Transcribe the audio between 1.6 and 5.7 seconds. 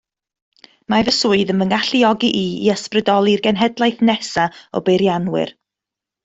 fy ngalluogi i ysbrydoli'r genhedlaeth nesaf o beirianwyr